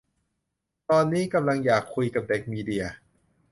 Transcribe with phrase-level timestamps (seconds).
[0.89, 2.85] ตอนนี้ กำลังอยากคุยกับเด็กมีเดีย